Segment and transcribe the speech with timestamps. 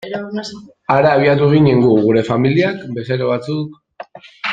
[0.93, 3.77] Hara abiatu ginen gu, gure familiak, bezero batzuk...